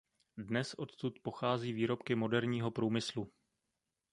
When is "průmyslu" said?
2.71-3.31